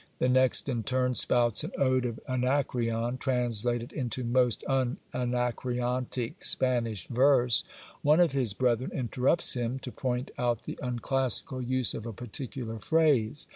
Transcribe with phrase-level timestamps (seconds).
[0.17, 7.05] The next in turn spouts an ode of Anacreon, translated into most un anacreontic Spanish
[7.05, 7.63] verse.
[8.01, 12.79] One of his brethren interrupts him, to point out the unclassical use of a particular
[12.79, 13.45] phrase.